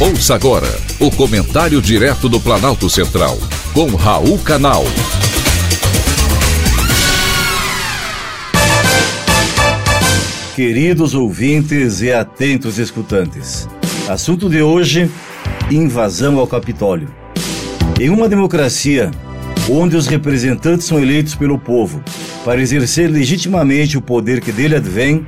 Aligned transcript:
Ouça 0.00 0.36
agora 0.36 0.68
o 1.00 1.10
comentário 1.10 1.82
direto 1.82 2.28
do 2.28 2.38
Planalto 2.38 2.88
Central, 2.88 3.36
com 3.74 3.96
Raul 3.96 4.38
Canal. 4.38 4.84
Queridos 10.54 11.14
ouvintes 11.14 12.00
e 12.00 12.12
atentos 12.12 12.78
escutantes, 12.78 13.68
assunto 14.08 14.48
de 14.48 14.62
hoje: 14.62 15.10
invasão 15.68 16.38
ao 16.38 16.46
Capitólio. 16.46 17.08
Em 17.98 18.08
uma 18.08 18.28
democracia, 18.28 19.10
onde 19.68 19.96
os 19.96 20.06
representantes 20.06 20.86
são 20.86 21.00
eleitos 21.00 21.34
pelo 21.34 21.58
povo 21.58 22.00
para 22.44 22.60
exercer 22.60 23.10
legitimamente 23.10 23.98
o 23.98 24.00
poder 24.00 24.40
que 24.40 24.52
dele 24.52 24.76
advém, 24.76 25.26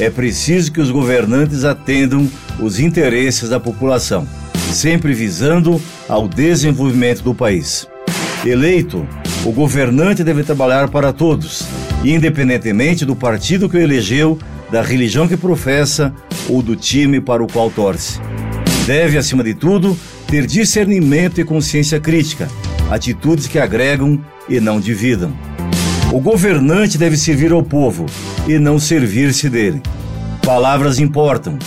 é 0.00 0.08
preciso 0.08 0.70
que 0.70 0.80
os 0.80 0.92
governantes 0.92 1.64
atendam 1.64 2.30
os 2.62 2.78
interesses 2.78 3.48
da 3.48 3.58
população, 3.58 4.26
sempre 4.72 5.12
visando 5.12 5.80
ao 6.08 6.28
desenvolvimento 6.28 7.22
do 7.22 7.34
país. 7.34 7.88
Eleito, 8.44 9.06
o 9.44 9.52
governante 9.52 10.22
deve 10.22 10.42
trabalhar 10.42 10.88
para 10.88 11.12
todos, 11.12 11.64
independentemente 12.04 13.04
do 13.04 13.16
partido 13.16 13.68
que 13.68 13.76
o 13.76 13.80
elegeu, 13.80 14.38
da 14.70 14.82
religião 14.82 15.28
que 15.28 15.36
professa 15.36 16.14
ou 16.48 16.62
do 16.62 16.74
time 16.74 17.20
para 17.20 17.42
o 17.42 17.46
qual 17.46 17.70
torce. 17.70 18.20
Deve, 18.86 19.18
acima 19.18 19.44
de 19.44 19.54
tudo, 19.54 19.96
ter 20.26 20.46
discernimento 20.46 21.40
e 21.40 21.44
consciência 21.44 22.00
crítica, 22.00 22.48
atitudes 22.90 23.46
que 23.46 23.58
agregam 23.58 24.18
e 24.48 24.58
não 24.60 24.80
dividam. 24.80 25.32
O 26.12 26.20
governante 26.20 26.98
deve 26.98 27.16
servir 27.16 27.52
ao 27.52 27.62
povo 27.62 28.06
e 28.46 28.58
não 28.58 28.78
servir-se 28.78 29.48
dele. 29.48 29.82
Palavras 30.44 30.98
importam, 30.98 31.58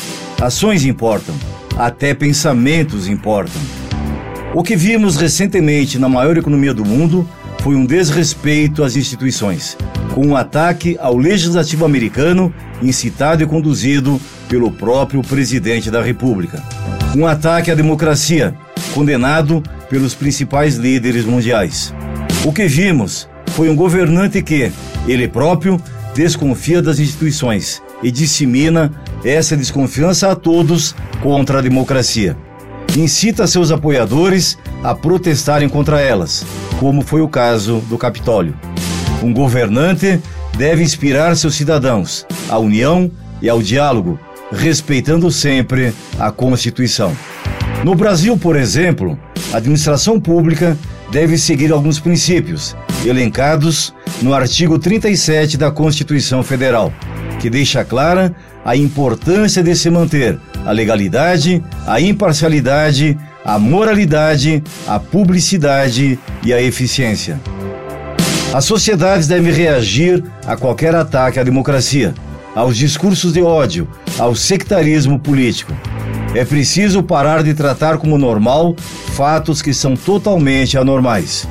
ações 0.42 0.86
importam, 0.86 1.36
até 1.78 2.14
pensamentos 2.14 3.08
importam. 3.08 3.62
O 4.54 4.64
que 4.64 4.76
vimos 4.76 5.18
recentemente 5.18 6.00
na 6.00 6.08
maior 6.08 6.38
economia 6.38 6.74
do 6.74 6.86
mundo 6.86 7.28
foi 7.60 7.76
um 7.76 7.86
desrespeito 7.86 8.84
às 8.84 8.96
instituições, 8.96 9.78
com 10.14 10.26
um 10.26 10.36
ataque 10.36 10.98
ao 11.00 11.18
legislativo 11.18 11.84
americano 11.84 12.54
incitado 12.82 13.44
e 13.44 13.48
conduzido 13.48 14.22
pelo 14.48 14.72
próprio 14.72 15.22
presidente 15.22 15.90
da 15.90 16.02
República. 16.02 16.62
Um 17.16 17.26
ataque 17.26 17.72
à 17.72 17.76
democracia, 17.76 18.54
condenado 18.94 19.64
pelos 19.90 20.14
principais 20.14 20.76
líderes 20.76 21.26
mundiais. 21.26 21.94
O 22.46 22.54
que 22.54 22.68
vimos 22.68 23.28
foi 23.48 23.70
um 23.70 23.76
governante 23.76 24.42
que, 24.42 24.72
ele 25.08 25.28
próprio, 25.28 25.82
desconfia 26.14 26.82
das 26.82 27.00
instituições 27.00 27.82
e 28.02 28.12
dissemina 28.12 28.92
essa 29.24 29.56
desconfiança 29.56 30.32
a 30.32 30.36
todos 30.36 30.96
contra 31.22 31.60
a 31.60 31.62
democracia. 31.62 32.38
Incita 32.96 33.48
seus 33.48 33.72
apoiadores 33.72 34.58
a 34.84 34.94
protestarem 34.94 35.68
contra 35.68 36.00
elas, 36.00 36.46
como 36.80 37.02
foi 37.02 37.22
o 37.22 37.28
caso 37.28 37.80
do 37.90 37.98
Capitólio. 37.98 38.56
Um 39.22 39.34
governante 39.34 40.22
deve 40.58 40.84
inspirar 40.84 41.36
seus 41.36 41.56
cidadãos 41.56 42.26
à 42.50 42.58
união 42.58 43.12
e 43.42 43.50
ao 43.50 43.62
diálogo, 43.62 44.20
respeitando 44.52 45.30
sempre 45.32 45.94
a 46.20 46.32
Constituição. 46.32 47.16
No 47.84 47.96
Brasil, 47.96 48.38
por 48.38 48.56
exemplo, 48.56 49.20
a 49.52 49.58
administração 49.58 50.20
pública 50.20 50.78
deve 51.12 51.38
seguir 51.38 51.72
alguns 51.72 52.00
princípios 52.00 52.76
elencados 53.06 53.94
no 54.22 54.34
artigo 54.34 54.80
37 54.80 55.58
da 55.58 55.72
Constituição 55.72 56.42
Federal, 56.42 56.92
que 57.46 57.50
deixa 57.52 57.86
clara 57.86 58.34
a 58.66 58.76
importância 58.76 59.62
de 59.62 59.76
se 59.76 59.88
manter 59.92 60.40
a 60.66 60.72
legalidade, 60.72 61.64
a 61.86 62.02
imparcialidade, 62.02 63.16
a 63.46 63.60
moralidade, 63.60 64.64
a 64.88 64.98
publicidade 64.98 66.18
e 66.44 66.52
a 66.52 66.60
eficiência. 66.60 67.40
As 68.52 68.66
sociedades 68.66 69.28
devem 69.28 69.54
reagir 69.54 70.24
a 70.48 70.58
qualquer 70.58 70.96
ataque 70.96 71.40
à 71.40 71.44
democracia, 71.44 72.16
aos 72.56 72.76
discursos 72.76 73.32
de 73.32 73.44
ódio, 73.44 73.88
ao 74.18 74.34
sectarismo 74.34 75.20
político. 75.20 75.72
É 76.34 76.44
preciso 76.44 77.04
parar 77.04 77.44
de 77.44 77.54
tratar 77.54 78.00
como 78.00 78.18
normal 78.18 78.76
fatos 79.14 79.62
que 79.62 79.72
são 79.72 79.96
totalmente 79.96 80.80
anormais. 80.80 81.48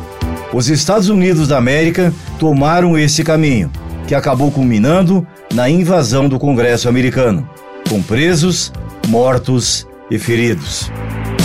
Os 0.52 0.68
Estados 0.68 1.08
Unidos 1.08 1.46
da 1.46 1.56
América 1.56 2.12
tomaram 2.40 2.98
esse 2.98 3.22
caminho, 3.22 3.70
que 4.06 4.14
acabou 4.14 4.50
culminando 4.50 5.26
na 5.52 5.68
invasão 5.68 6.28
do 6.28 6.38
Congresso 6.38 6.88
americano, 6.88 7.48
com 7.88 8.02
presos, 8.02 8.72
mortos 9.08 9.86
e 10.10 10.18
feridos. 10.18 10.90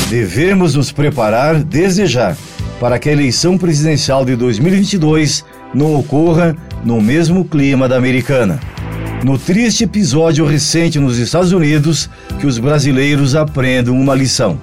Devemos 0.09 0.75
nos 0.75 0.91
preparar 0.91 1.63
desde 1.63 2.05
já 2.05 2.35
para 2.79 2.97
que 2.97 3.09
a 3.09 3.11
eleição 3.11 3.57
presidencial 3.57 4.25
de 4.25 4.35
2022 4.35 5.45
não 5.73 5.95
ocorra 5.95 6.55
no 6.83 7.01
mesmo 7.01 7.45
clima 7.45 7.87
da 7.87 7.97
americana. 7.97 8.59
No 9.23 9.37
triste 9.37 9.83
episódio 9.83 10.45
recente 10.45 10.97
nos 10.97 11.17
Estados 11.17 11.51
Unidos, 11.51 12.09
que 12.39 12.47
os 12.47 12.57
brasileiros 12.57 13.35
aprendam 13.35 13.99
uma 13.99 14.15
lição. 14.15 14.57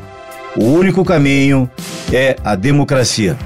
O 0.57 0.65
único 0.65 1.05
caminho 1.05 1.71
é 2.11 2.37
a 2.43 2.55
democracia. 2.55 3.37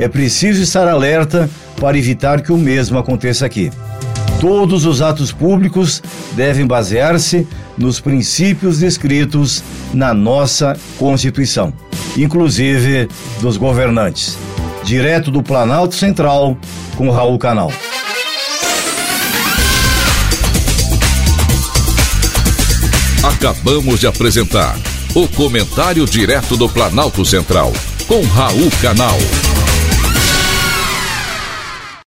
É 0.00 0.08
preciso 0.08 0.60
estar 0.60 0.88
alerta 0.88 1.48
para 1.80 1.98
evitar 1.98 2.42
que 2.42 2.52
o 2.52 2.56
mesmo 2.56 2.98
aconteça 2.98 3.46
aqui. 3.46 3.70
Todos 4.40 4.84
os 4.84 5.02
atos 5.02 5.32
públicos 5.32 6.02
devem 6.34 6.66
basear-se 6.66 7.46
nos 7.76 7.98
princípios 7.98 8.78
descritos 8.78 9.62
na 9.92 10.14
nossa 10.14 10.76
Constituição, 10.96 11.72
inclusive 12.16 13.08
dos 13.40 13.56
governantes. 13.56 14.36
Direto 14.84 15.30
do 15.30 15.42
Planalto 15.42 15.94
Central, 15.94 16.56
com 16.96 17.10
Raul 17.10 17.38
Canal. 17.38 17.72
Acabamos 23.22 24.00
de 24.00 24.06
apresentar 24.06 24.76
o 25.14 25.26
Comentário 25.28 26.06
Direto 26.06 26.56
do 26.56 26.68
Planalto 26.68 27.24
Central, 27.24 27.72
com 28.06 28.22
Raul 28.22 28.70
Canal. 28.80 29.18